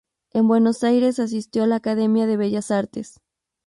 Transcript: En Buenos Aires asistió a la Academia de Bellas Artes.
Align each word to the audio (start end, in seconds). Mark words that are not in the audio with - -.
En 0.31 0.47
Buenos 0.47 0.83
Aires 0.83 1.19
asistió 1.19 1.61
a 1.61 1.67
la 1.67 1.75
Academia 1.75 2.25
de 2.25 2.35
Bellas 2.35 2.71
Artes. 2.71 3.19